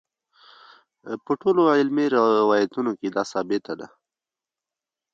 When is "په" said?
1.25-1.31